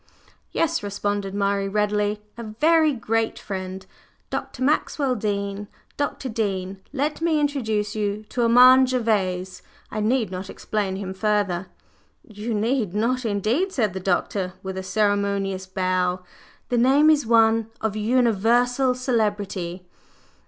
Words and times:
"Yes," 0.51 0.81
responded 0.81 1.35
Murray 1.35 1.69
readily; 1.69 2.23
"a 2.35 2.41
very 2.41 2.91
great 2.91 3.37
friend 3.37 3.85
Dr. 4.31 4.63
Maxwell 4.63 5.13
Dean. 5.13 5.67
Dr. 5.95 6.27
Dean, 6.27 6.81
let 6.91 7.21
me 7.21 7.39
introduce 7.39 7.93
to 7.93 7.99
you 7.99 8.25
Armand 8.35 8.87
Gervase; 8.89 9.61
I 9.91 9.99
need 9.99 10.31
not 10.31 10.49
explain 10.49 10.95
him 10.95 11.13
further!" 11.13 11.67
"You 12.27 12.51
need 12.55 12.95
not, 12.95 13.25
indeed!" 13.25 13.71
said 13.73 13.93
the 13.93 13.99
doctor, 13.99 14.53
with 14.63 14.75
a 14.75 14.81
ceremonious 14.81 15.67
bow. 15.67 16.21
"The 16.69 16.79
name 16.79 17.11
is 17.11 17.27
one 17.27 17.69
of 17.79 17.95
universal 17.95 18.95
celebrity." 18.95 19.85